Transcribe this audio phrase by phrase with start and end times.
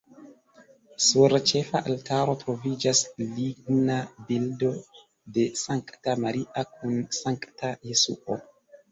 [1.07, 3.01] Sur ĉefa altaro troviĝas
[3.35, 3.97] ligna
[4.29, 4.69] bildo
[5.35, 8.39] de Sankta Maria kun sankta Jesuo.